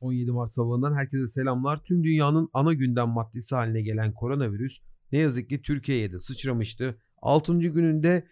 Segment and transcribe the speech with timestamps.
[0.00, 1.82] 17 Mart sabahından herkese selamlar.
[1.84, 4.78] Tüm dünyanın ana gündem maddesi haline gelen koronavirüs
[5.12, 6.98] ne yazık ki Türkiye'ye de sıçramıştı.
[7.22, 7.58] 6.
[7.58, 8.28] gününde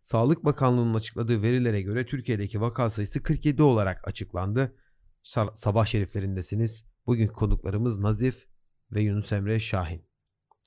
[0.00, 4.76] Sağlık Bakanlığı'nın açıkladığı verilere göre Türkiye'deki vaka sayısı 47 olarak açıklandı.
[5.24, 6.84] Sa- sabah şeriflerindesiniz.
[7.06, 8.46] Bugünkü konuklarımız Nazif
[8.92, 10.02] ve Yunus Emre Şahin.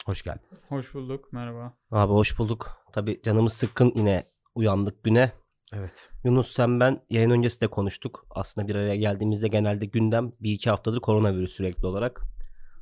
[0.05, 0.71] Hoş geldiniz.
[0.71, 1.33] Hoş bulduk.
[1.33, 1.77] Merhaba.
[1.91, 2.71] Abi hoş bulduk.
[2.93, 5.31] Tabii canımız sıkkın yine uyandık güne.
[5.73, 6.09] Evet.
[6.23, 8.25] Yunus sen ben yayın öncesi de konuştuk.
[8.29, 12.21] Aslında bir araya geldiğimizde genelde gündem bir iki haftadır koronavirüs sürekli olarak.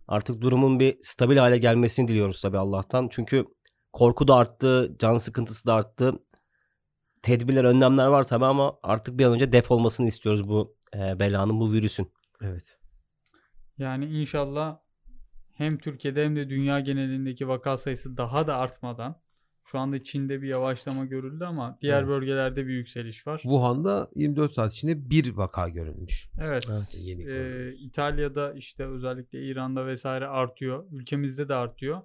[0.07, 3.07] Artık durumun bir stabil hale gelmesini diliyoruz tabii Allah'tan.
[3.11, 3.45] Çünkü
[3.93, 6.13] korku da arttı, can sıkıntısı da arttı.
[7.21, 11.59] Tedbirler, önlemler var tabii ama artık bir an önce def olmasını istiyoruz bu e, belanın,
[11.59, 12.11] bu virüsün.
[12.41, 12.77] Evet.
[13.77, 14.79] Yani inşallah
[15.53, 19.21] hem Türkiye'de hem de dünya genelindeki vaka sayısı daha da artmadan
[19.65, 22.09] şu anda Çin'de bir yavaşlama görüldü ama diğer Evet.
[22.13, 23.37] bölgelerde bir yükseliş var.
[23.39, 26.29] Wuhan'da 24 saat içinde bir vaka görülmüş.
[26.41, 26.63] Evet.
[26.71, 27.73] Evet, yeni Ee.
[27.73, 30.85] İtalya'da işte özellikle İran'da vesaire artıyor.
[30.91, 32.01] Ülkemizde de artıyor.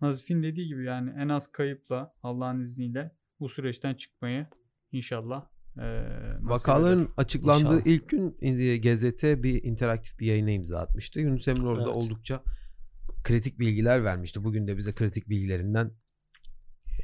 [0.00, 4.46] Nazif'in dediği gibi yani en az kayıpla Allah'ın izniyle bu süreçten çıkmayı
[4.92, 5.44] inşallah
[5.76, 7.12] nasip Vakaların eder.
[7.16, 7.86] açıklandığı İnşallah.
[7.86, 11.20] ilk gün e, GZT bir interaktif bir yayına imza atmıştı.
[11.20, 11.96] Yunus Emre orada Evet.
[11.96, 12.42] oldukça
[13.24, 14.44] kritik bilgiler vermişti.
[14.44, 15.90] Bugün de bize kritik bilgilerinden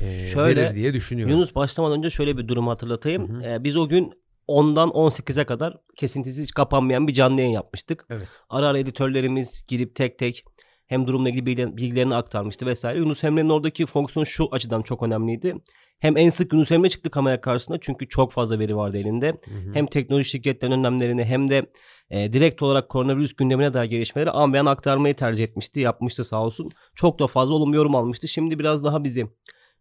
[0.01, 1.35] e, Şöyle, verir diye düşünüyorum.
[1.35, 3.29] Yunus başlamadan önce şöyle bir durum hatırlatayım.
[3.29, 3.53] Hı hı.
[3.53, 4.13] E, biz o gün
[4.49, 8.07] 10'dan 18'e kadar kesintisiz hiç kapanmayan bir canlı yayın yapmıştık.
[8.11, 8.29] Evet.
[8.51, 10.45] Ara ara editörlerimiz girip tek tek
[10.87, 12.99] hem durumla ilgili bilgiler- bilgilerini aktarmıştı vesaire.
[12.99, 15.55] Yunus Emre'nin oradaki fonksiyon şu açıdan çok önemliydi.
[16.01, 19.27] Hem en sık Yunus Emre çıktı kamera karşısında çünkü çok fazla veri vardı elinde.
[19.27, 19.75] Hı hı.
[19.75, 21.67] Hem teknoloji şirketlerinin önlemlerini hem de
[22.11, 25.81] e, direkt olarak koronavirüs gündemine dair gelişmeleri an aktarmayı tercih etmişti.
[25.81, 26.71] Yapmıştı sağ olsun.
[26.95, 28.29] Çok da fazla olumlu yorum almıştı.
[28.29, 29.27] Şimdi biraz daha bizi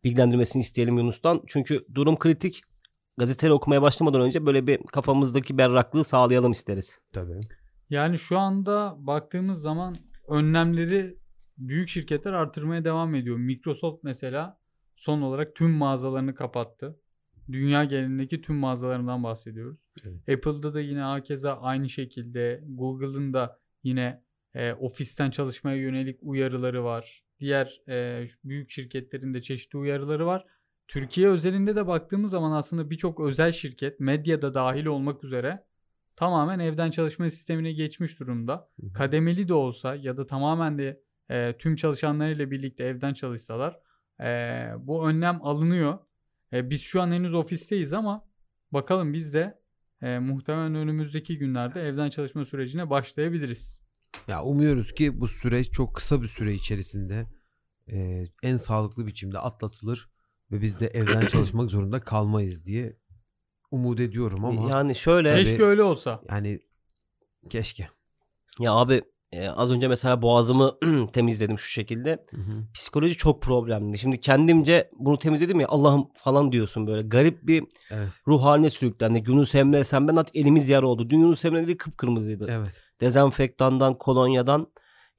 [0.04, 1.42] bilgilendirmesini isteyelim Yunus'tan.
[1.48, 2.62] Çünkü durum kritik.
[3.18, 7.00] Gazeteleri okumaya başlamadan önce böyle bir kafamızdaki berraklığı sağlayalım isteriz.
[7.14, 7.40] Tabii.
[7.90, 11.18] Yani şu anda baktığımız zaman önlemleri
[11.58, 13.38] büyük şirketler artırmaya devam ediyor.
[13.38, 14.60] Microsoft mesela
[14.96, 17.00] son olarak tüm mağazalarını kapattı.
[17.52, 19.80] Dünya genelindeki tüm mağazalarından bahsediyoruz.
[20.34, 24.24] Apple'da da yine hakeza aynı şekilde Google'ın da yine
[24.54, 27.24] e, ofisten çalışmaya yönelik uyarıları var.
[27.40, 30.46] Diğer e, büyük şirketlerin de çeşitli uyarıları var.
[30.88, 35.66] Türkiye özelinde de baktığımız zaman aslında birçok özel şirket medyada dahil olmak üzere
[36.16, 38.70] tamamen evden çalışma sistemine geçmiş durumda.
[38.82, 38.94] Hı hı.
[38.94, 43.80] Kademeli de olsa ya da tamamen de e, tüm çalışanlarıyla birlikte evden çalışsalar
[44.22, 46.00] e, bu önlem alınıyor.
[46.54, 48.28] E, biz şu an henüz ofisteyiz ama
[48.72, 49.60] bakalım biz de
[50.02, 53.87] e, muhtemelen önümüzdeki günlerde evden çalışma sürecine başlayabiliriz.
[54.28, 57.28] Ya umuyoruz ki bu süreç çok kısa bir süre içerisinde
[57.92, 60.10] e, en sağlıklı biçimde atlatılır
[60.52, 62.98] ve biz de evden çalışmak zorunda kalmayız diye
[63.72, 65.44] umut ediyorum ama Yani şöyle Tabii.
[65.44, 66.22] Keşke öyle olsa.
[66.30, 66.60] yani
[67.50, 67.90] keşke.
[68.60, 69.02] ya abi
[69.32, 70.78] e, az önce mesela boğazımı
[71.14, 72.26] temizledim şu şekilde.
[72.30, 72.64] Hı hı.
[72.74, 73.98] Psikoloji çok problemli.
[73.98, 77.08] Şimdi kendimce bunu temizledim ya Allah'ım falan diyorsun böyle.
[77.08, 78.10] Garip bir Evet.
[78.28, 79.24] ruh haline sürüklendi.
[79.28, 81.10] Yunus Emre sen ben artık elimiz yara oldu.
[81.10, 82.46] Dün Yunus Emre'leri kıpkırmızıydı.
[82.50, 82.84] Evet.
[83.02, 84.68] Dezenfektandan, kolonyadan.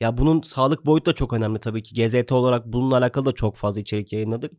[0.00, 2.06] Ya bunun sağlık boyutu da çok önemli tabii ki.
[2.06, 4.52] GZT olarak bununla alakalı da çok fazla içerik yayınladık.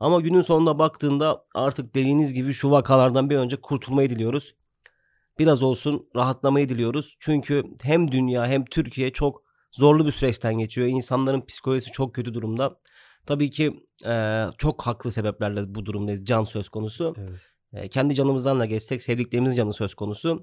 [0.00, 4.54] Ama günün sonunda baktığında artık dediğiniz gibi şu vakalardan bir önce kurtulmayı diliyoruz.
[5.38, 7.16] Biraz olsun rahatlamayı diliyoruz.
[7.20, 9.42] Çünkü hem dünya hem Türkiye çok
[9.72, 10.86] zorlu bir süreçten geçiyor.
[10.88, 12.76] İnsanların psikolojisi çok kötü durumda.
[13.26, 16.24] Tabii ki eee, çok haklı sebeplerle bu durumdayız.
[16.24, 17.14] Can söz konusu.
[17.18, 17.40] Evet.
[17.72, 20.42] E, kendi canımızdan da geçsek sevdiklerimizin canı söz konusu.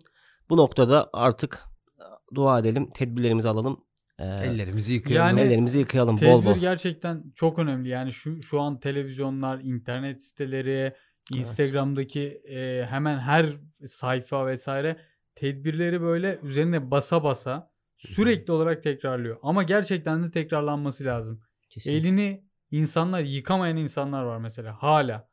[0.49, 1.63] Bu noktada artık
[1.99, 3.83] e, dua edelim, tedbirlerimizi alalım.
[4.19, 5.37] E, Ellerimizi yıkayalım.
[5.37, 6.55] Yani- ellerimizi yıkayalım bol Tedbir bol.
[6.57, 7.89] gerçekten çok önemli.
[7.89, 10.93] Yani şu şu an televizyonlar, internet siteleri,
[11.31, 14.97] Instagram'daki e, hemen her sayfa vesaire
[15.35, 19.37] tedbirleri böyle üzerine basa basa sürekli olarak tekrarlıyor.
[19.41, 21.41] Ama gerçekten de tekrarlanması lazım.
[21.69, 22.09] Kesinlikle.
[22.09, 25.29] Elini insanlar yıkamayan insanlar var mesela hala.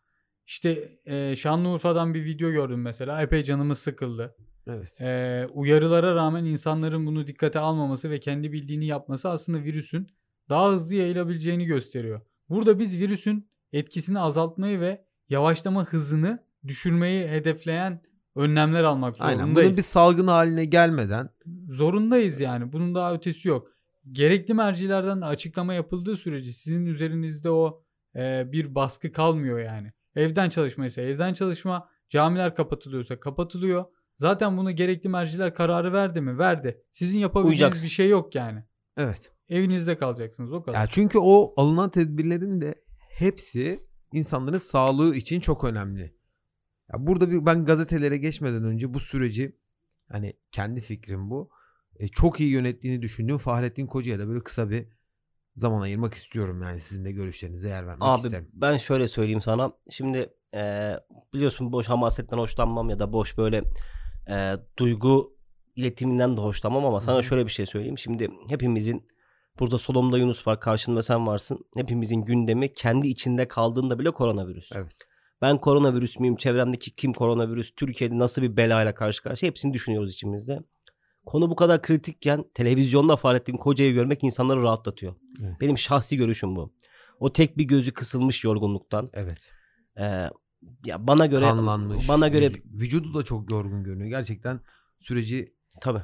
[0.46, 3.22] İşte e, Şanlıurfa'dan bir video gördüm mesela.
[3.22, 4.36] Epey canımız sıkıldı.
[4.66, 5.00] Evet.
[5.00, 10.08] E, uyarılara rağmen insanların bunu dikkate almaması ve kendi bildiğini yapması aslında virüsün
[10.48, 12.20] daha hızlı yayılabileceğini gösteriyor.
[12.48, 18.02] Burada biz virüsün etkisini azaltmayı ve yavaşlama hızını düşürmeyi hedefleyen
[18.34, 19.40] önlemler almak zorundayız.
[19.40, 19.56] Aynen.
[19.56, 21.30] Bunun bir salgın haline gelmeden
[21.68, 22.72] Zorundayız yani.
[22.72, 23.68] Bunun daha ötesi yok.
[24.12, 27.82] Gerekli mercilerden de açıklama yapıldığı sürece sizin üzerinizde o
[28.16, 29.92] e, bir baskı kalmıyor yani.
[30.16, 33.84] Evden çalışma ise evden çalışma, camiler kapatılıyorsa kapatılıyor.
[34.16, 36.38] Zaten bunu gerekli merciler kararı verdi mi?
[36.38, 36.82] Verdi.
[36.92, 37.84] Sizin yapabileceğiniz Uyacaksın.
[37.84, 38.64] bir şey yok yani.
[38.96, 39.32] evet.
[39.48, 40.78] Evinizde kalacaksınız o kadar.
[40.80, 42.74] Ya çünkü o alınan tedbirlerin de
[43.10, 43.80] hepsi
[44.12, 46.02] insanların sağlığı için çok önemli.
[46.92, 49.56] Ya burada bir ben gazetelere geçmeden önce bu süreci
[50.08, 51.50] hani kendi fikrim bu.
[51.98, 54.86] e, çok iyi yönettiğini düşündüğüm Fahrettin Koca'ya da böyle kısa bir
[55.54, 58.48] zaman ayırmak istiyorum yani sizin de görüşlerinize yer vermek Abi isterim.
[58.52, 59.72] ben şöyle söyleyeyim sana.
[59.90, 60.92] Şimdi e,
[61.34, 63.64] biliyorsun boş hamasetten hoşlanmam ya da boş böyle
[64.30, 65.36] e, duygu
[65.76, 67.98] iletiminden de hoşlanmam ama sana şöyle bir şey söyleyeyim.
[67.98, 69.06] Şimdi hepimizin
[69.58, 71.58] burada solumda Yunus var, karşımda sen varsın.
[71.76, 74.70] Hepimizin gündemi kendi içinde kaldığında bile koronavirüs.
[74.74, 74.92] Evet.
[75.42, 76.36] Ben koronavirüs müyüm?
[76.36, 77.74] Çevremdeki kim koronavirüs?
[77.76, 79.50] Türkiye'de nasıl bir belayla karşı karşıya?
[79.50, 80.60] Hepsini düşünüyoruz içimizde.
[81.26, 85.14] Konu bu kadar kritikken televizyonda Fahrettin Koca'yı görmek insanları rahatlatıyor.
[85.42, 85.60] Evet.
[85.60, 86.72] Benim şahsi görüşüm bu.
[87.20, 89.08] O tek bir gözü kısılmış yorgunluktan.
[89.12, 89.52] Evet.
[89.98, 90.28] Ee,
[90.84, 92.08] ya bana göre Kanlanmış.
[92.08, 94.08] bana göre vüc- vücudu da çok yorgun görünüyor.
[94.08, 94.60] Gerçekten
[94.98, 96.02] süreci tabii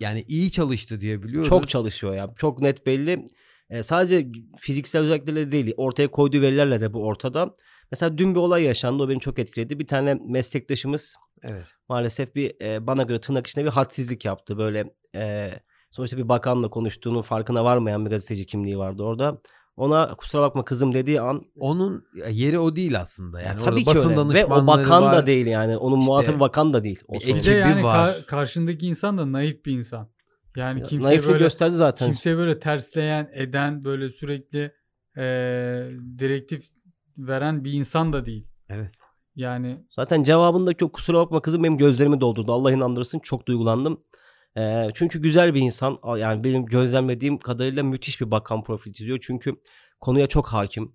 [0.00, 1.48] yani iyi çalıştı diye biliyoruz.
[1.48, 2.34] çok çalışıyor ya.
[2.36, 3.26] Çok net belli.
[3.70, 4.28] Ee, sadece
[4.58, 7.54] fiziksel özelliklerle değil, ortaya koyduğu verilerle de bu ortada.
[7.90, 9.02] Mesela dün bir olay yaşandı.
[9.02, 9.78] O beni çok etkiledi.
[9.78, 11.66] Bir tane meslektaşımız Evet.
[11.88, 14.58] maalesef bir e, bana göre tırnak içinde bir hadsizlik yaptı.
[14.58, 15.50] Böyle e,
[15.90, 19.40] sonuçta bir bakanla konuştuğunun farkına varmayan bir gazeteci kimliği vardı orada.
[19.78, 23.40] Ona kusura bakma kızım dediği an Onun yeri o değil aslında.
[23.40, 24.34] Yani ya orada tabii ki basın öyle.
[24.34, 25.12] Ve o bakan var.
[25.16, 25.76] da değil yani.
[25.76, 27.02] Onun İşte muhatabı bakan da değil.
[27.08, 28.08] O Ekibi yani var.
[28.08, 30.08] ka- karşındaki insan da naif bir insan.
[30.56, 32.06] Yani Ya, kimse Naifliği böyle gösterdi zaten.
[32.08, 34.72] kimse böyle tersleyen, eden, böyle sürekli
[35.16, 36.66] eee direktif
[37.18, 38.46] veren bir insan da değil.
[38.68, 38.90] Evet.
[39.36, 42.52] Yani Zaten cevabındaki o kusura bakma kızım benim gözlerimi doldurdu.
[42.52, 44.00] Allah inandırsın çok duygulandım.
[44.56, 45.98] Ee, çünkü güzel bir insan.
[46.16, 49.18] Yani benim gözlemlediğim kadarıyla müthiş bir bakan profil çiziyor.
[49.22, 49.54] Çünkü
[50.00, 50.92] konuya çok hakim.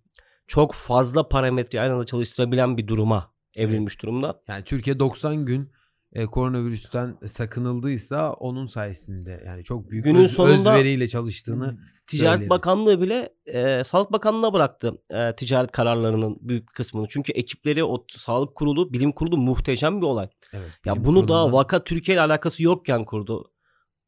[0.48, 4.42] Çok fazla parametre aynı anda çalıştırabilen bir duruma evrilmiş durumda.
[4.48, 5.72] Yani Türkiye 90 gün
[6.14, 11.78] e, koronavirüsten sakınıldıysa onun sayesinde yani çok büyük Günün öz- sonunda- özveriyle çalıştığını
[12.08, 12.50] Ticaret Söyleyelim.
[12.50, 17.08] Bakanlığı bile e, Sağlık Bakanlığı'na bıraktı e, ticaret kararlarının büyük kısmını.
[17.10, 20.30] Çünkü ekipleri o Sağlık Kurulu, Bilim Kurulu muhteşem bir olay.
[20.54, 23.52] evet, Ya bunu daha kurulundan- vaka Türkiye ile alakası yokken kurdu.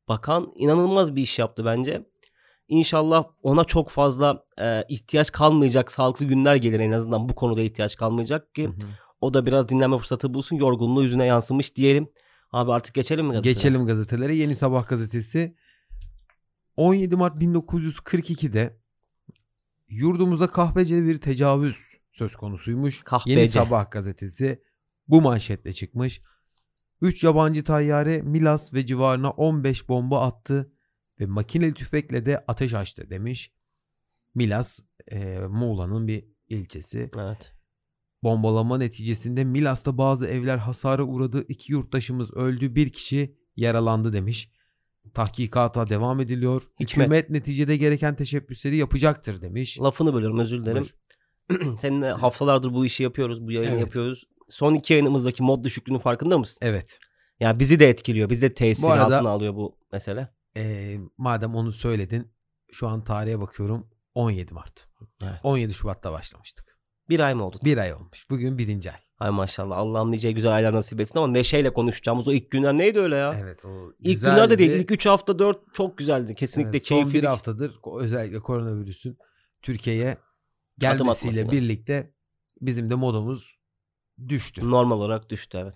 [0.07, 2.05] Bakan inanılmaz bir iş yaptı bence.
[2.67, 7.95] İnşallah ona çok fazla e, ihtiyaç kalmayacak sağlıklı günler gelir en azından bu konuda ihtiyaç
[7.95, 8.73] kalmayacak ki Hı hı.
[9.21, 12.07] o da biraz dinlenme fırsatı bulsun yorgunluğu yüzüne yansımış diyelim.
[12.51, 13.53] Abi artık geçelim mi gazeteye?
[13.53, 14.35] Geçelim gazetelere.
[14.35, 15.55] Yeni Sabah gazetesi
[16.77, 18.77] 17 Mart 1942'de
[19.87, 21.77] yurdumuza kahpece bir tecavüz
[22.11, 23.01] söz konusuymuş.
[23.03, 23.39] Kahpece.
[23.39, 24.63] Yeni Sabah gazetesi
[25.07, 26.21] bu manşetle çıkmış.
[27.01, 30.71] 3 yabancı tayyare Milas ve civarına 15 bomba attı
[31.19, 33.53] ve makineli tüfekle de ateş açtı demiş.
[34.35, 34.79] Milas
[35.11, 37.11] e, Muğla'nın bir ilçesi.
[37.17, 37.51] Evet.
[38.23, 41.45] Bombalama neticesinde Milas'ta bazı evler hasara uğradı.
[41.47, 42.75] İki yurttaşımız öldü.
[42.75, 44.51] Bir kişi yaralandı demiş.
[45.13, 46.61] Tahkikata devam ediliyor.
[46.79, 46.89] Hikmet.
[46.97, 49.81] Hükümet neticede gereken teşebbüsleri yapacaktır demiş.
[49.81, 50.85] Lafını bölüyorum özür dilerim.
[51.49, 51.77] Buyur.
[51.79, 53.47] Seninle haftalardır bu işi yapıyoruz.
[53.47, 53.81] Bu yayını Evet.
[53.81, 54.23] yapıyoruz.
[54.49, 56.59] Son iki yayınımızdaki mod düşüklüğünün farkında mısın?
[56.61, 56.99] Evet.
[57.39, 58.29] Ya bizi de etkiliyor.
[58.29, 60.29] Bizi de tesir Bu arada- altına alıyor bu mesele.
[60.57, 62.31] Ee, madem onu söyledin.
[62.71, 63.87] Şu an tarihe bakıyorum.
[64.15, 64.87] 17 Mart.
[65.21, 65.39] Evet.
[65.43, 66.77] 17 Şubat'ta başlamıştık.
[67.09, 67.57] Bir ay mı oldu?
[67.65, 68.29] Bir ay olmuş.
[68.29, 68.97] Bugün birinci ay.
[69.19, 72.99] Ay maşallah Allah'ım nice güzel aylar nasip etsin ama neşeyle konuşacağımız o ilk günler neydi
[72.99, 73.33] öyle ya?
[73.39, 74.83] Evet o İlk günlerde değil güzeldi.
[74.83, 76.35] ilk 3 hafta 4 çok güzeldi.
[76.35, 77.13] Kesinlikle Evet, son keyifli.
[77.13, 79.17] bir haftadır özellikle koronavirüsün
[79.61, 80.17] Türkiye'ye
[80.77, 82.13] gelmesiyle birlikte
[82.61, 83.57] bizim de modumuz
[84.27, 84.71] düştü.
[84.71, 85.75] Normal olarak düştü evet.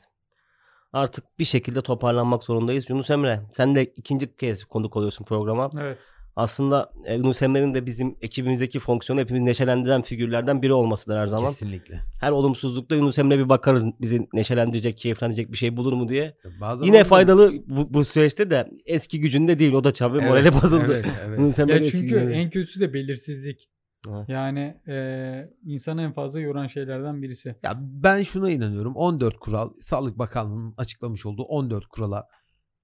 [0.93, 2.89] Artık bir şekilde toparlanmak zorundayız.
[2.89, 5.69] Yunus Emre sen de ikinci kez konuk oluyorsun programa.
[5.79, 5.99] evet.
[6.39, 11.49] Aslında e, Yunus Emre'nin de bizim ekibimizdeki fonksiyonu hepimizi neşelendiren figürlerden biri olmasıdır her zaman.
[11.49, 11.99] Kesinlikle.
[12.19, 16.37] Her olumsuzlukta Yunus Emre bir bakarız bizi neşelendirecek, keyiflendirecek bir şey bulur mu diye.
[16.61, 19.73] Bazen Yine faydalı bu, bu süreçte de eski gücünde değil.
[19.73, 20.91] O da çabuk Evet, morali bozuldu.
[20.91, 21.39] Evet, evet.
[21.39, 23.69] Yunus Emre Ya çünkü en kötüsü de belirsizlik.
[24.07, 24.29] Evet.
[24.29, 27.55] Yani eee insanı en fazla yoran şeylerden birisi.
[27.63, 28.95] Ya ben şuna inanıyorum.
[28.95, 32.27] 14 kural Sağlık Bakanlığı'nın açıklamış olduğu 14 kurala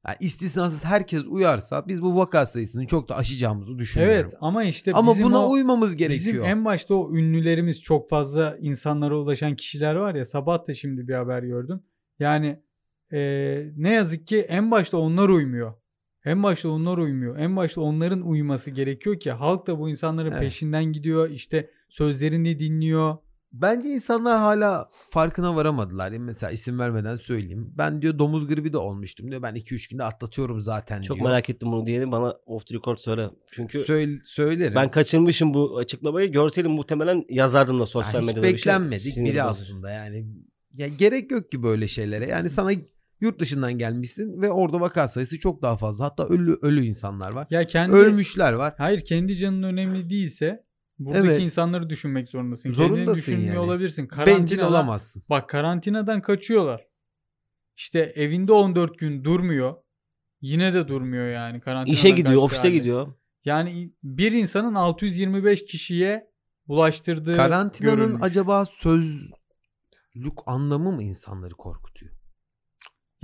[0.07, 4.15] yani istisnasız herkes uyarsa biz bu vaka sayısını çok da aşacağımızı düşünüyorum.
[4.15, 6.33] Evet ama işte Ama bizim buna o, uymamız gerekiyor.
[6.35, 11.07] Bizim en başta o ünlülerimiz çok fazla insanlara ulaşan kişiler var ya sabah da şimdi
[11.07, 11.83] bir haber gördüm.
[12.19, 12.59] Yani
[13.11, 15.73] eee, ne yazık ki en başta onlar uymuyor.
[16.25, 17.37] En başta onlar uymuyor.
[17.37, 20.41] En başta onların uyması gerekiyor ki halk da bu insanların Evet.
[20.41, 21.29] peşinden gidiyor.
[21.29, 23.17] İşte sözlerini dinliyor.
[23.61, 26.11] Bence insanlar hala farkına varamadılar.
[26.11, 27.73] Yani mesela isim vermeden söyleyeyim.
[27.77, 29.41] Ben diyor domuz gribi de olmuştum diyor.
[29.41, 31.29] Ben 2-3 günde atlatıyorum zaten Çok diyor.
[31.29, 32.11] merak ettim bunu diyelim.
[32.11, 33.29] Bana off the record söyle.
[33.51, 34.75] Çünkü Söyle, söylerim.
[34.75, 36.31] ben kaçırmışım bu açıklamayı.
[36.31, 38.53] Görseydim muhtemelen yazardım da Ya sosyal hiç medyada bir şey.
[38.57, 39.63] beklenmedik Sinir biri bozucu.
[39.63, 40.25] aslında yani.
[40.73, 42.25] Ya gerek yok ki böyle şeylere.
[42.25, 42.71] Yani sana
[43.21, 46.05] yurt dışından gelmişsin ve orada vaka sayısı çok daha fazla.
[46.05, 47.47] Hatta ölü ölü insanlar var.
[47.49, 48.73] Ya kendi Ölmüşler var.
[48.77, 50.65] Hayır kendi canın önemli değilse
[50.99, 51.41] buradaki Evet.
[51.41, 52.73] insanları düşünmek zorundasın.
[52.73, 53.59] Kendini Zorundasın düşünmüyor yani.
[53.65, 54.09] olabilirsin.
[54.25, 55.23] Bencil olamazsın.
[55.29, 56.87] Bak karantinadan kaçıyorlar.
[57.77, 59.75] İşte evinde 14 gün durmuyor.
[60.41, 61.59] Yine de durmuyor yani.
[61.61, 62.71] Karantinadan İşe gidiyor, ofise halde.
[62.77, 63.13] gidiyor.
[63.45, 66.31] Yani bir insanın 625 kişiye
[66.67, 68.21] bulaştırdığı Karantinanın görülmüş.
[68.23, 69.29] acaba sözlük
[70.45, 72.13] anlamı mı insanları korkutuyor?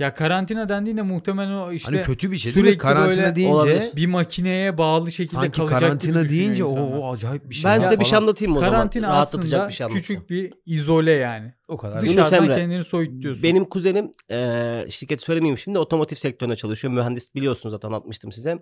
[0.02, 2.70] Ya karantina dendiğinde muhtemelen o işte hani kötü bir şey değil mi?
[2.70, 3.96] sürekli Karantina böyle deyince olabilir.
[3.96, 7.70] bir makineye bağlı şekilde sanki kalacak karantina deyince o, o acayip bir şey.
[7.70, 8.74] Ben ya size bir şey anlatayım mı o zaman?
[8.74, 10.18] Karantina Rahatlatacak aslında bir şey anlatacağım.
[10.20, 11.54] küçük bir izole yani.
[11.68, 12.02] o kadar.
[12.02, 13.42] Yunus Dışarıdan Emre, kendini soyutluyorsun.
[13.42, 16.94] Benim kuzenim eee şirket söylemeyeyim şimdi otomotiv sektöründe çalışıyor.
[16.94, 18.58] Mühendis biliyorsunuz zaten anlatmıştım size.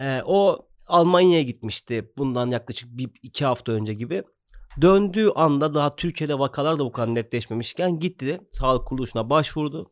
[0.00, 4.22] Eee, o Almanya'ya gitmişti bundan yaklaşık bir iki hafta önce gibi.
[4.80, 9.90] Döndüğü anda daha Türkiye'de vakalar da bu kadar netleşmemişken gitti sağlık kuruluşuna başvurdu.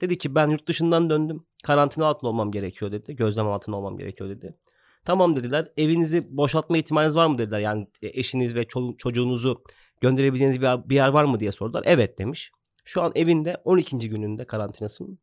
[0.00, 1.46] Dedi ki ben yurt dışından döndüm.
[1.62, 3.16] Karantina altında olmam gerekiyor dedi.
[3.16, 4.56] Gözlem altında olmam gerekiyor dedi.
[5.04, 5.68] Tamam dediler.
[5.76, 7.60] Evinizi boşaltma ihtimaliniz var mı dediler.
[7.60, 9.62] Yani eşiniz ve çoluk- çocuğunuzu
[10.00, 11.82] gönderebileceğiniz bir yer, bir yer var mı diye sordular.
[11.86, 12.52] Evet demiş.
[12.84, 14.08] Şu an evinde 12.
[14.08, 15.18] gününde karantinasının.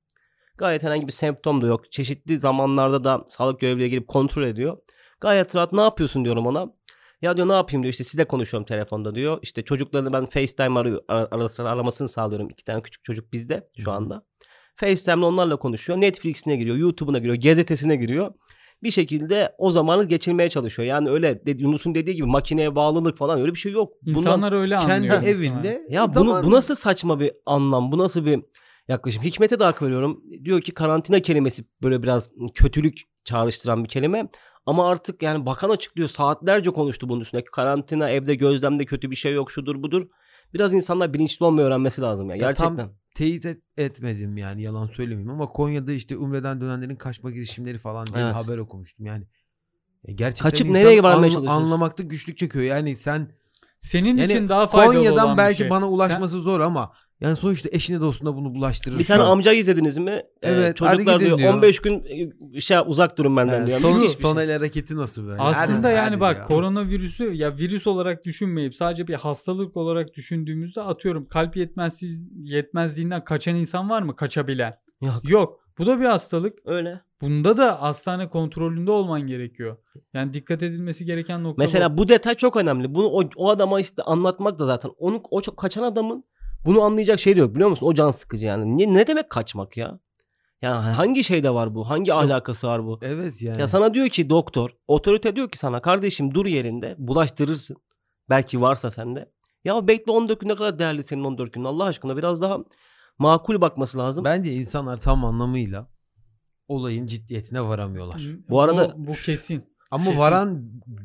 [0.57, 1.91] Gayet herhangi bir semptom da yok.
[1.91, 4.77] Çeşitli zamanlarda da sağlık görevlileri gelip kontrol ediyor.
[5.21, 6.73] Gayet rahat ne yapıyorsun diyorum ona.
[7.21, 9.39] Ya diyor ne yapayım diyor işte sizle konuşuyorum telefonda diyor.
[9.41, 12.49] İşte çocuklarını ben FaceTime arıyor, ara, ara sıra aramasını sağlıyorum.
[12.49, 14.25] İki tane küçük çocuk bizde şu anda.
[14.75, 16.01] FaceTime'le onlarla konuşuyor.
[16.01, 18.33] Netflix'ine giriyor, YouTube'una giriyor, gazetesine giriyor.
[18.83, 20.87] Bir şekilde o zamanı geçirmeye çalışıyor.
[20.87, 23.93] Yani öyle dedi, Yunus'un dediği gibi makineye bağlılık falan öyle bir şey yok.
[24.01, 25.15] Bundan- İnsanlar öyle kendi anlıyor.
[25.15, 25.37] muhtemelen.
[25.37, 27.91] evinde ya bunu zaman- bu nasıl saçma bir anlam?
[27.91, 28.39] Bu nasıl bir
[28.87, 29.23] yaklaşım?
[29.23, 30.23] Hikmet'e de hak veriyorum.
[30.45, 34.27] Diyor ki karantina kelimesi böyle biraz kötülük çağrıştıran bir kelime.
[34.65, 36.09] Ama artık yani bakan açıklıyor.
[36.09, 37.43] Saatlerce konuştu bunun üstüne.
[37.43, 40.07] Karantina, evde gözlemde kötü bir şey yok, şudur budur.
[40.53, 42.35] Biraz insanlar bilinçli olmayı öğrenmesi lazım ya.
[42.35, 43.02] Ya tam- Gerçekten.
[43.13, 48.15] Teyit et- etmedim yani yalan söylemeyeyim ama Konya'da işte Umre'den dönenlerin kaçma girişimleri falan diye
[48.15, 48.36] bir Evet.
[48.36, 49.25] haber okumuştum yani.
[50.05, 51.62] E, Gerçekten Kaçıp insan nereye varmaya çalışıyorsun?
[51.63, 52.65] Anlamakta güçlük çekiyor.
[52.65, 53.27] Yani sen
[53.79, 55.70] Senin yani için daha faydalı Konya'dan olan belki bir şey.
[55.70, 58.99] bana ulaşması zor ama yani sonuçta eşine dostuna bunu bulaştırırsın.
[58.99, 60.11] Bir tane amca izlediniz mi?
[60.11, 61.53] Ee, Evet, çocuklar diyor, diyor.
[61.53, 62.03] 15 gün
[62.53, 63.79] e, şey uzak durun benden He, diyor.
[63.79, 64.43] son, Müthiş bir son şey.
[64.45, 65.41] el hareketi nasıl böyle?
[65.41, 66.45] Aslında Hadi- yani hadi bak ya.
[66.45, 73.55] koronavirüsü ya virüs olarak düşünmeyip sadece bir hastalık olarak düşündüğümüzde atıyorum kalp yetmezsiz yetmezliğinden kaçan
[73.55, 74.73] insan var mı kaçabilen?
[75.01, 75.19] Yok.
[75.23, 75.59] Yok.
[75.77, 76.53] Bu da bir hastalık.
[76.65, 77.01] Öyle.
[77.21, 79.77] Bunda da hastane kontrolünde olman gerekiyor.
[80.13, 81.97] Yani dikkat edilmesi gereken nokta Mesela bu.
[81.97, 82.95] bu detay çok önemli.
[82.95, 86.23] Bunu o, o adama işte anlatmak da zaten onu o çok kaçan adamın
[86.65, 87.86] bunu anlayacak şey de yok biliyor musun?
[87.88, 88.77] O can sıkıcı yani.
[88.77, 90.00] Ne, ne demek kaçmak ya?
[90.62, 91.89] Ya hangi şeyde var bu?
[91.89, 93.00] Hangi alakası var bu?
[93.01, 93.62] Evet yani.
[93.62, 97.77] Ya sana diyor ki doktor, otorite diyor ki sana kardeşim dur yerinde bulaştırırsın.
[98.29, 99.32] Belki varsa sende.
[99.63, 102.58] Ya bekle 14 gün ne kadar değerli senin 14 gün Allah aşkına biraz daha
[103.20, 104.25] makul bakması lazım.
[104.25, 105.88] Bence insanlar tam anlamıyla
[106.67, 108.24] olayın ciddiyetine varamıyorlar.
[108.50, 109.74] Bu arada- bu, bu kesin.
[109.91, 110.20] Ama Kesin.
[110.20, 110.63] varan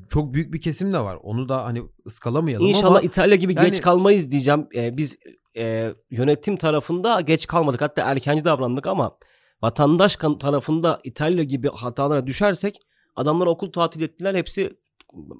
[0.08, 1.18] çok büyük bir kesim de var.
[1.22, 4.66] Onu da hani ıskalamayalım İnşallah ama İtalya gibi yani- geç kalmayız diyeceğim.
[4.74, 5.18] Ee, biz
[5.58, 7.80] e, yönetim tarafında geç kalmadık.
[7.80, 9.16] Hatta erkenci davrandık ama
[9.62, 12.76] vatandaş kan- tarafında İtalya gibi hatalara düşersek
[13.16, 14.34] adamlar okul tatil ettiler.
[14.34, 14.72] Hepsi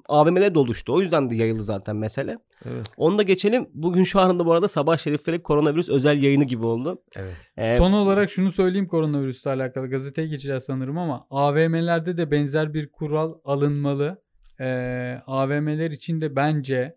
[0.07, 0.93] AVM'de doluştu.
[0.93, 2.37] O yüzden de yayıldı zaten mesele.
[2.65, 2.85] evet.
[2.97, 3.69] Onu da geçelim.
[3.73, 7.01] Bugün şu anda bu arada Sabah Şerifleri koronavirüs özel yayını gibi oldu.
[7.15, 7.51] Evet.
[7.57, 9.89] Ee, Son olarak şunu söyleyeyim koronavirüsle alakalı.
[9.89, 14.21] Gazeteye geçeceğiz sanırım ama AVM'lerde de benzer bir kural alınmalı.
[14.61, 16.95] Ee, AVM'ler için de bence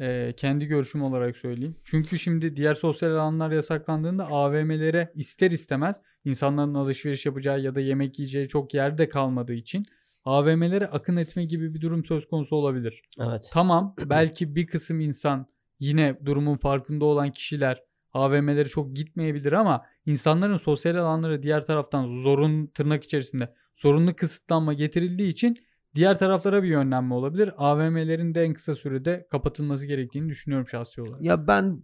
[0.00, 1.76] e, kendi görüşüm olarak söyleyeyim.
[1.84, 8.18] Çünkü şimdi diğer sosyal alanlar yasaklandığında AVM'lere ister istemez insanların alışveriş yapacağı ya da yemek
[8.18, 9.86] yiyeceği çok yerde kalmadığı için
[10.24, 13.02] AVM'lere akın etme gibi bir durum söz konusu olabilir.
[13.20, 13.50] evet.
[13.52, 15.46] Tamam belki bir kısım insan
[15.80, 17.82] yine durumun farkında olan kişiler
[18.12, 25.32] AVM'lere çok gitmeyebilir ama insanların sosyal alanlara diğer taraftan zorun tırnak içerisinde zorunlu kısıtlanma getirildiği
[25.32, 25.58] için
[25.94, 27.50] diğer taraflara bir yönlenme olabilir.
[27.56, 31.22] AVM'lerin de en kısa sürede kapatılması gerektiğini düşünüyorum şahsi olarak.
[31.22, 31.82] Ya ben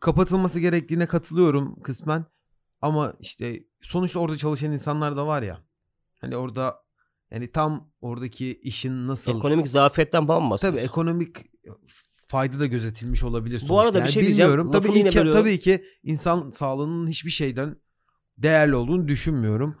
[0.00, 2.24] kapatılması gerektiğine katılıyorum kısmen.
[2.80, 5.58] Ama işte sonuçta orada çalışan insanlar da var ya.
[6.20, 6.76] Hani orada
[7.30, 11.36] yani tam oradaki işin nasıl Ekonomik zafiyetten falan mı tabii ekonomik
[12.26, 13.74] fayda da gözetilmiş olabilir sonuçta.
[13.74, 14.50] Bu arada bir Yani şey diyeceğim.
[14.52, 14.72] bilmiyorum.
[14.72, 15.40] Tabii, yine ilke- bölüyorum.
[15.42, 17.76] tabii ki insan sağlığının hiçbir şeyden
[18.38, 19.76] değerli olduğunu düşünmüyorum.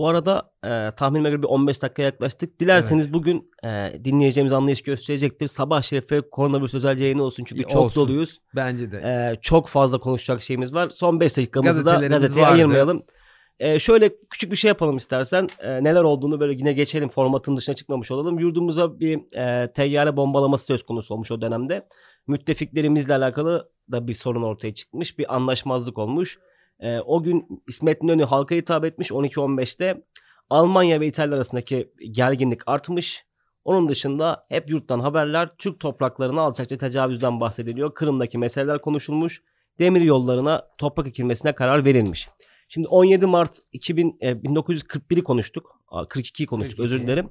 [0.00, 2.60] Bu arada e, tahminime göre bir 15 dakika yaklaştık.
[2.60, 3.14] Dilerseniz Evet.
[3.14, 5.46] bugün e, dinleyeceğimiz anlayış gösterecektir.
[5.46, 7.44] Sabah Şerifleri koronavirüs özel yayını olsun.
[7.44, 8.02] Çünkü çok olsun.
[8.02, 8.38] doluyuz.
[8.56, 8.96] Bence de.
[8.96, 10.90] E, çok fazla konuşacak şeyimiz var.
[10.90, 12.54] Son 5 dakikamızı da gazeteye vardı.
[12.54, 13.02] ayırmayalım.
[13.58, 15.48] E, şöyle küçük bir şey yapalım istersen.
[15.58, 17.08] E, neler olduğunu böyle yine geçelim.
[17.08, 18.38] Formatın dışına çıkmamış olalım.
[18.38, 21.88] Yurdumuza bir e, teyyare bombalaması söz konusu olmuş o dönemde.
[22.26, 25.18] Müttefiklerimizle alakalı da bir sorun ortaya çıkmış.
[25.18, 26.38] Bir anlaşmazlık olmuş.
[26.80, 30.02] E, o gün İsmet İnönü halka hitap etmiş 12-15'te.
[30.50, 33.24] Almanya ve İtalya arasındaki gerginlik artmış.
[33.64, 37.94] Onun dışında hep yurttan haberler Türk topraklarına alçakça tecavüzden bahsediliyor.
[37.94, 39.42] Kırım'daki meseleler konuşulmuş.
[39.78, 42.28] Demir yollarına toprak ekilmesine karar verilmiş.
[42.68, 45.80] Şimdi 17 Mart 2000, e, 1941'i konuştuk.
[45.88, 46.82] Aa, 42'yi konuştuk 42.
[46.82, 47.30] özür dilerim.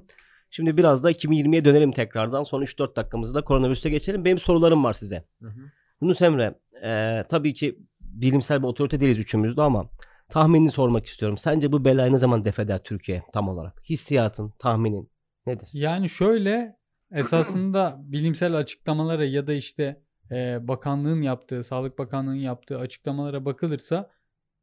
[0.50, 2.42] Şimdi biraz da 2020'ye dönelim tekrardan.
[2.42, 4.24] Son 3-4 dakikamızı da koronavirüse geçelim.
[4.24, 5.24] Benim sorularım var size.
[5.42, 5.60] Hı hı.
[6.02, 6.54] Yunus Emre,
[6.84, 7.78] e, tabii ki
[8.12, 9.90] bilimsel bir otorite değiliz üçümüz de ama
[10.28, 11.38] tahminini sormak istiyorum.
[11.38, 13.82] Sence bu belayı ne zaman def eder Türkiye tam olarak?
[13.88, 15.10] Hissiyatın, tahminin
[15.46, 15.68] nedir?
[15.72, 16.76] Yani şöyle
[17.12, 20.00] esasında bilimsel açıklamalara ya da işte
[20.30, 24.10] e, bakanlığın yaptığı, Sağlık Bakanlığı'nın yaptığı açıklamalara bakılırsa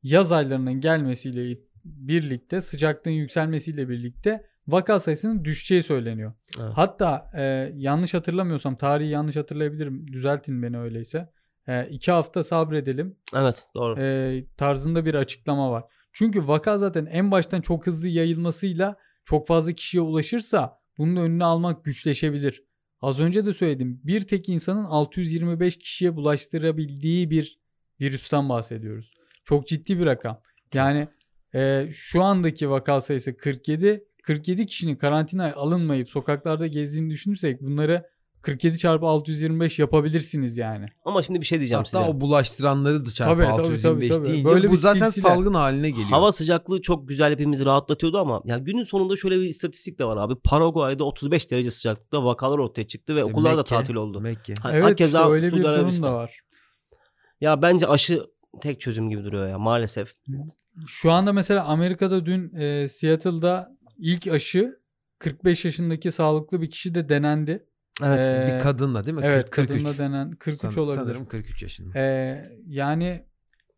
[0.03, 6.33] yaz aylarının gelmesiyle birlikte sıcaklığın yükselmesiyle birlikte vaka sayısının düşeceği söyleniyor.
[6.59, 6.71] Evet.
[6.75, 10.07] Hatta e, yanlış hatırlamıyorsam tarihi yanlış hatırlayabilirim.
[10.07, 11.29] Düzeltin beni öyleyse.
[11.67, 14.00] E, iki hafta sabredelim Evet doğru.
[14.00, 15.83] e, tarzında bir açıklama var.
[16.13, 18.95] Çünkü vaka zaten en baştan çok hızlı yayılmasıyla
[19.25, 22.63] çok fazla kişiye ulaşırsa bunun önünü almak güçleşebilir.
[23.01, 24.01] Az önce de söyledim.
[24.03, 27.59] Bir tek insanın 625 kişiye bulaştırabildiği bir
[28.01, 29.13] virüsten bahsediyoruz.
[29.45, 30.41] Çok ciddi bir rakam.
[30.74, 31.07] Yani
[31.55, 34.03] e, şu andaki vaka sayısı 47.
[34.24, 38.09] 47 kişinin karantinaya alınmayıp sokaklarda gezdiğini düşünürsek bunları
[38.47, 40.85] 47 çarpı 625 yapabilirsiniz yani.
[41.05, 42.11] Ama şimdi bir şey diyeceğim Hatta size.
[42.11, 44.27] o bulaştıranları da çarpı Tabii, tabii, 625 tabii, tabii.
[44.31, 45.21] deyince Böyle bu zaten silsile.
[45.29, 46.09] salgın haline geliyor.
[46.09, 50.17] Hava sıcaklığı çok güzel hepimizi rahatlatıyordu ama ya günün sonunda şöyle bir istatistik de var
[50.17, 50.33] abi.
[50.43, 54.21] Paraguay'da 35 derece sıcaklıkta vakalar ortaya çıktı ve İşte okullar da Mekke, tatil oldu.
[54.21, 54.53] Mekke.
[54.61, 56.39] Ha- Evet işte öyle bir durum da var.
[57.41, 58.23] Ya bence aşı
[58.61, 60.13] tek çözüm gibi duruyor ya maalesef.
[60.87, 64.79] Şu anda mesela Amerika'da dün e, Seattle'da ilk aşı
[65.19, 67.66] 45 yaşındaki sağlıklı bir kişi de denendi.
[68.03, 68.23] Evet.
[68.23, 69.21] Ee, bir kadınla değil mi?
[69.23, 69.83] Evet 40, 43.
[69.83, 71.03] kadında denen 43 San- olabilir.
[71.03, 71.99] Sanırım 43 yaşında.
[71.99, 73.23] Ee, yani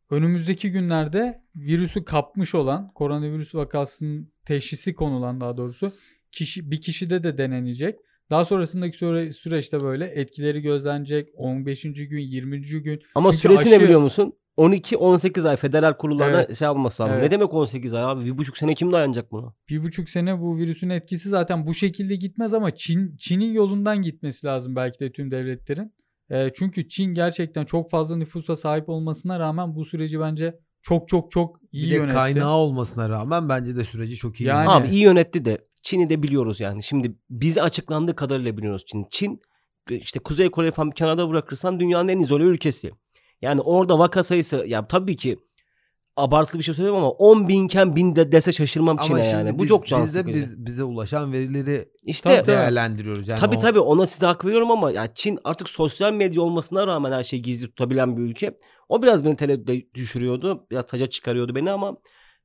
[0.10, 5.94] önümüzdeki günlerde virüsü kapmış olan koronavirüs vakasının teşhisi konulan daha doğrusu
[6.32, 7.96] kişi bir kişide de denenecek.
[8.30, 11.30] Daha sonrasındaki süre, süreçte böyle etkileri gözlenecek.
[11.36, 11.82] 15.
[11.94, 12.62] gün, 20.
[12.62, 13.02] gün.
[13.16, 14.34] Ama çünkü süresi ne aşı- biliyor musun?
[14.58, 16.58] 12-18 ay federal kurullarda Evet.
[16.58, 17.14] şey yapması lazım.
[17.14, 17.24] Evet.
[17.24, 18.26] Ne demek 18 ay abi?
[18.26, 19.54] Bir buçuk sene kim dayanacak buna?
[19.70, 24.48] Bir buçuk sene bu virüsün etkisi zaten bu şekilde gitmez ama Çin Çin'in yolundan gitmesi
[24.48, 25.94] lazım belki de tüm devletlerin.
[26.32, 31.32] Ee, çünkü Çin gerçekten çok fazla nüfusa sahip olmasına rağmen bu süreci bence çok çok
[31.32, 32.14] çok iyi Bir de yönetti.
[32.16, 34.88] kaynağı olmasına rağmen bence de süreci çok iyi Yani- yönetti.
[34.88, 36.84] Abi iyi yönetti de Çin'i de biliyoruz yani.
[36.84, 39.06] Şimdi bize açıklandığı kadarıyla biliyoruz Çin.
[39.12, 39.42] Çin
[39.90, 42.92] işte Kuzey Kore falan bir kenarda bırakırsan dünyanın en izole ülkesi.
[43.42, 45.38] Yani orada vaka sayısı ya tabii ki
[46.18, 49.58] abartılı bir şey söylüyorum ama 10 binken bin de dese şaşırmam Ama Çin'e şimdi yani.
[49.60, 50.36] Bu biz- çok can sıkıcı.
[50.38, 52.48] biz, bize ulaşan verileri İşte Tabii, tabii.
[52.48, 53.28] değerlendiriyoruz.
[53.28, 56.88] Yani tabii o- tabii ona size hak veriyorum ama ya Çin artık sosyal medya olmasına
[56.88, 58.58] rağmen her şeyi gizli tutabilen bir ülke.
[58.90, 60.68] O biraz beni tereddüde düşürüyordu.
[60.72, 61.98] Biraz taca çıkarıyordu beni ama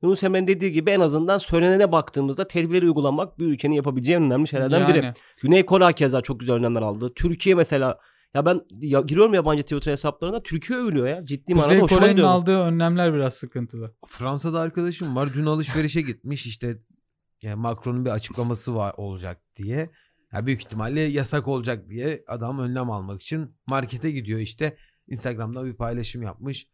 [0.03, 4.47] Yunus Emre'nin dediği gibi en azından söylenene baktığımızda tedbirleri uygulamak bir ülkenin yapabileceği en önemli
[4.47, 4.97] şeylerden biri.
[5.05, 5.13] Yani.
[5.41, 7.11] Güney Kore keza çok güzel önlemler aldı.
[7.15, 7.97] Türkiye mesela
[8.35, 11.25] ya ben ya, giriyorum yabancı Twitter hesaplarına Türkiye övülüyor ya.
[11.25, 12.27] Ciddi manada Kuzey hoşuma Kore'nin gidiyor.
[12.27, 13.95] aldığı önlemler biraz sıkıntılı.
[14.07, 15.33] Fransa'da arkadaşım var.
[15.33, 16.81] Dün alışverişe gitmiş işte
[17.41, 19.89] yani Macron'un bir açıklaması var olacak diye.
[20.33, 24.77] Ya büyük ihtimalle yasak olacak diye adam önlem almak için markete gidiyor işte.
[25.07, 26.67] Instagram'da bir paylaşım yapmış.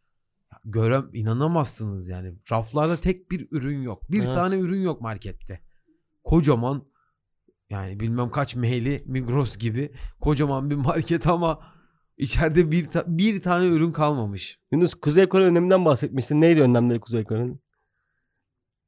[0.52, 2.34] Ya Görem inanamazsınız yani.
[2.52, 4.12] Raflarda tek bir ürün yok.
[4.12, 4.34] Bir Evet.
[4.34, 5.60] tane ürün yok markette.
[6.24, 6.91] Kocaman
[7.72, 11.60] yani bilmem kaç meyli Migros gibi kocaman bir market ama
[12.18, 14.60] içeride bir ta- bir tane ürün kalmamış.
[14.72, 16.42] Yunus Kuzey Kore önleminden bahsetmiştin.
[16.42, 17.62] Neydi önlemleri Kuzey Kore'nin?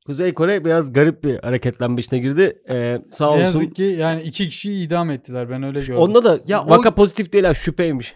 [0.06, 2.62] Kuzey Kore biraz garip bir hareketlenmişine girdi.
[2.70, 3.44] Ee, sağ Ne olsun.
[3.44, 5.50] yazık ki yani iki kişiyi idam ettiler.
[5.50, 5.96] Ben öyle gördüm.
[5.98, 8.14] Onda da Ya o- vaka pozitif değil ha şüpheymiş.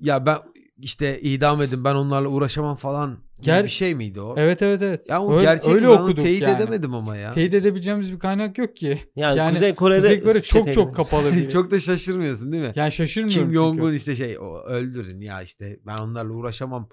[0.00, 0.36] Ya ben
[0.76, 4.34] işte idam edin ben onlarla uğraşamam falan Ger- bir şey miydi o?
[4.36, 5.08] Evet evet evet.
[5.08, 6.56] Ya o öyle, gerçek öyle okuduk teyit yani.
[6.62, 7.30] edemedim ama ya.
[7.30, 8.98] Teyit edebileceğimiz bir kaynak yok ki.
[9.16, 11.48] Yani, Yani Kuzey Kore'de Kuzey Kore şey çok çok kapalı bir.
[11.48, 12.72] Çok da şaşırmıyorsun değil mi?
[12.74, 13.54] yani şaşırmıyorum Kim.
[13.54, 16.88] Jong-un işte şey o, öldürün ya işte ben onlarla uğraşamam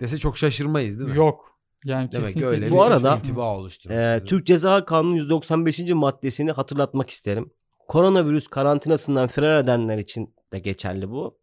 [0.00, 1.16] dese çok şaşırmayız değil mi?
[1.16, 1.50] Yok.
[1.84, 3.96] Yani Demek kesinlikle öyle Bu bir arada- intiba oluşturmuş.
[3.98, 5.80] Ee, Türk Ceza Kanunu 195.
[5.94, 7.50] maddesini hatırlatmak isterim.
[7.88, 11.38] Koronavirüs karantinasından firar edenler için de geçerli bu.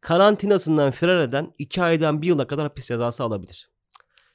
[0.00, 3.69] Karantinasından firar eden 2 aydan 1 yıla kadar hapis cezası alabilir.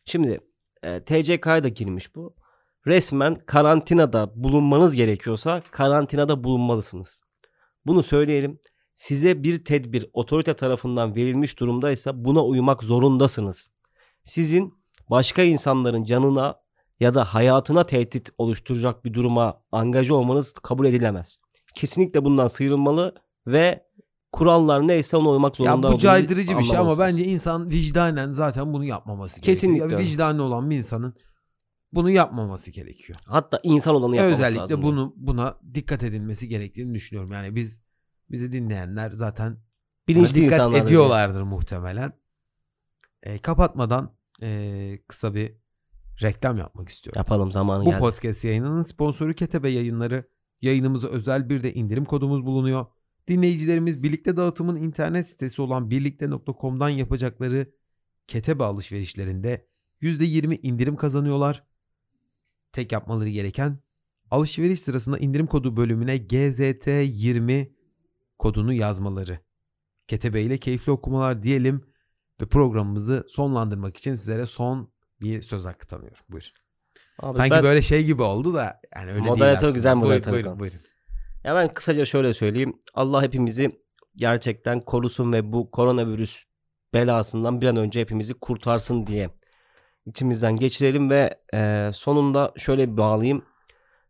[0.06, 0.40] Şimdi
[0.84, 2.36] e, TCK'ya da girmiş bu.
[2.88, 7.22] Resmen karantinada bulunmanız gerekiyorsa karantinada bulunmalısınız.
[7.86, 8.60] Bunu söyleyelim.
[8.94, 13.72] Size bir tedbir otorite tarafından verilmiş durumdaysa buna uymak zorundasınız.
[14.24, 14.74] Sizin
[15.10, 16.60] başka insanların canına
[17.00, 21.38] ya da hayatına tehdit oluşturacak bir duruma angaja olmanız kabul edilemez.
[21.76, 23.16] Kesinlikle bundan sıyrılmalı
[23.48, 23.86] ve
[24.36, 28.32] kurallar neyse ona uymak ya zorunda bu olduğunuzu caydırıcı bir şey ama bence insan vicdanen
[28.32, 29.56] zaten bunu yapmaması gerekiyor.
[29.56, 30.04] Kesinlikle Ya bir öyle.
[30.06, 31.14] vicdanı olan bir insanın
[31.94, 33.20] bunu yapmaması gerekiyor.
[33.26, 34.82] hatta insan olanı yapmaması Özellikle lazım.
[34.82, 37.32] bunu buna dikkat edilmesi gerektiğini düşünüyorum.
[37.32, 37.82] Yani biz
[38.32, 39.58] bizi dinleyenler zaten
[40.08, 42.14] bilinçli dikkat ediyorlardır muhtemelen.
[43.24, 45.54] E, kapatmadan e, kısa bir
[46.22, 47.20] reklam yapmak istiyorum.
[47.20, 48.00] Yapalım zamanı Bu geldi.
[48.00, 50.30] podcast yayınının sponsoru Ketebe Yayınları.
[50.62, 52.86] Yayınımıza özel bir de indirim kodumuz bulunuyor.
[53.28, 57.72] Dinleyicilerimiz birlikte dağıtımın internet sitesi olan birlikte.com'dan yapacakları
[58.28, 59.68] Ketebe alışverişlerinde
[60.02, 61.64] %20 indirim kazanıyorlar.
[62.74, 63.80] Tek yapmaları gereken
[64.32, 67.72] alışveriş sırasında indirim kodu bölümüne GZT20
[68.40, 69.40] kodunu yazmaları.
[70.08, 71.82] Ketebe ile keyifli okumalar diyelim
[72.42, 76.24] ve programımızı sonlandırmak için sizlere son bir söz hakkı tanıyorum.
[76.30, 76.52] Buyur.
[77.20, 79.72] Abi Sanki ben- böyle şey gibi oldu da yani öyle değil Moderatör aslında.
[79.72, 80.60] güzel Buyurun, moderatör Buyurun, Kaan.
[80.60, 80.80] buyurun.
[81.46, 82.74] Ya ben kısaca şöyle söyleyeyim.
[82.94, 83.72] Allah hepimizi
[84.16, 86.44] gerçekten korusun ve bu koronavirüs
[86.94, 89.30] belasından bir an önce hepimizi kurtarsın diye
[90.06, 93.46] içimizden geçirelim ve e, sonunda şöyle bir bağlayayım.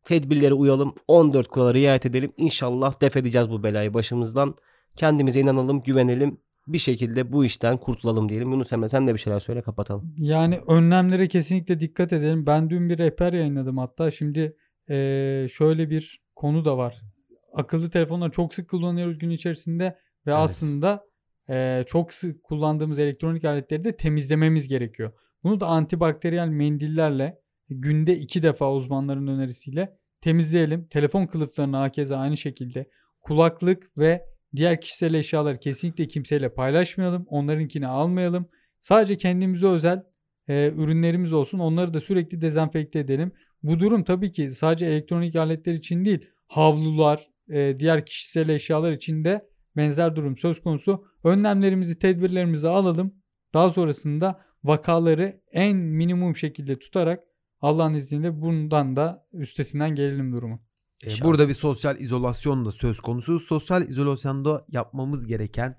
[0.03, 0.95] Tedbirlere uyalım.
[1.07, 2.33] 14 kurala riayet edelim.
[2.37, 4.55] İnşallah def edeceğiz bu belayı başımızdan.
[4.95, 6.37] Kendimize inanalım, güvenelim.
[6.67, 8.51] Bir şekilde bu işten kurtulalım diyelim.
[8.51, 10.15] Yunus Emre sen de bir şeyler söyle kapatalım.
[10.17, 12.45] Yani önlemlere kesinlikle dikkat edelim.
[12.45, 14.11] Ben dün bir rehber yayınladım hatta.
[14.11, 14.57] Şimdi
[14.89, 17.14] eee, şöyle bir konu da var.
[17.55, 20.37] Akıllı telefonları çok sık kullanıyoruz gün içerisinde ve Evet.
[20.37, 21.03] aslında
[21.49, 25.11] eee, çok sık kullandığımız elektronik aletleri de temizlememiz gerekiyor.
[25.43, 27.39] Bunu da antibakteriyel mendillerle
[27.69, 30.87] günde iki defa uzmanların önerisiyle temizleyelim.
[30.87, 32.89] Telefon kılıflarını hakeza aynı şekilde
[33.21, 37.25] kulaklık ve diğer kişisel eşyaları kesinlikle kimseyle paylaşmayalım.
[37.29, 38.49] Onlarınkini almayalım.
[38.79, 40.03] Sadece kendimize özel
[40.47, 41.59] e, ürünlerimiz olsun.
[41.59, 43.31] Onları da sürekli dezenfekte edelim.
[43.63, 49.23] Bu durum tabii ki sadece elektronik aletler için değil, havlular, e, diğer kişisel eşyalar için
[49.23, 51.05] de benzer durum söz konusu.
[51.23, 53.13] Önlemlerimizi, tedbirlerimizi alalım.
[53.53, 57.23] Daha sonrasında vakaları en minimum şekilde tutarak
[57.62, 60.65] Allah'ın izniyle bundan da üstesinden gelelim durumu.
[61.03, 61.29] Ee, İnşallah.
[61.29, 63.39] Burada bir sosyal izolasyon da söz konusu.
[63.39, 65.77] Sosyal izolasyonda yapmamız gereken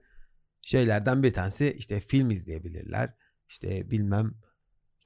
[0.62, 3.14] şeylerden bir tanesi işte film izleyebilirler.
[3.48, 4.34] İşte bilmem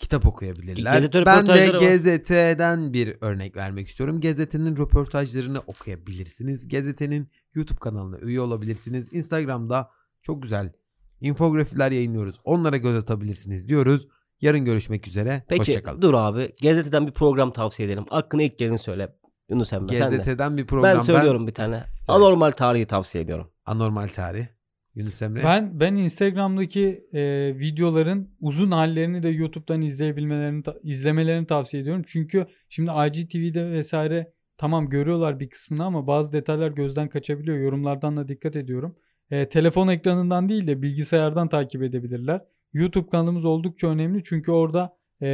[0.01, 0.95] kitap okuyabilirler.
[0.95, 1.79] Gazete ben de var.
[1.79, 4.21] GZT'den bir örnek vermek istiyorum.
[4.21, 6.69] GZT'nin röportajlarını okuyabilirsiniz.
[6.69, 9.09] GZT'nin YouTube kanalına üye olabilirsiniz.
[9.13, 9.91] Instagram'da
[10.23, 10.73] çok güzel
[11.21, 12.41] infografiler yayınlıyoruz.
[12.45, 14.09] Onlara göz atabilirsiniz diyoruz.
[14.41, 15.45] Yarın görüşmek üzere.
[15.49, 16.03] Peki Hoşçakalın.
[16.03, 16.53] dur abi.
[16.63, 18.05] Gazeteden bir program tavsiye edelim.
[18.11, 19.17] Hakkını ilk gelin söyle.
[19.49, 20.17] Yunus Emre sen de.
[20.17, 20.97] GZT'den bir program.
[20.97, 21.85] Ben söylüyorum bir tane.
[22.01, 22.17] Söyle.
[22.19, 23.51] Anormal tarihi tavsiye ediyorum.
[23.65, 24.47] Anormal tarih.
[24.95, 25.45] Yunus Emre.
[25.45, 32.03] Ben ben Instagram'daki e, videoların uzun hallerini de YouTube'dan izleyebilmelerini ta- izlemelerini tavsiye ediyorum.
[32.07, 37.59] Çünkü şimdi IGTV'de vesaire tamam görüyorlar bir kısmını ama bazı detaylar gözden kaçabiliyor.
[37.59, 38.97] Yorumlardan da dikkat ediyorum.
[39.31, 42.41] E, telefon ekranından değil de bilgisayardan takip edebilirler.
[42.73, 45.29] YouTube kanalımız oldukça önemli çünkü orada e,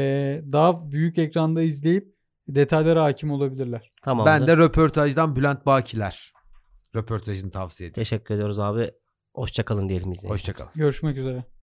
[0.52, 2.14] daha büyük ekranda izleyip
[2.48, 3.92] detaylara hakim olabilirler.
[4.02, 4.26] Tamam.
[4.26, 6.32] Ben de röportajdan Bülent Bakiler
[6.96, 8.00] röportajını tavsiye ediyorum.
[8.04, 8.90] teşekkür ediyoruz abi.
[9.36, 10.30] Hoşçakalın diyelim izleyiciler.
[10.30, 10.70] Hoşçakalın.
[10.74, 11.44] Görüşmek üzere.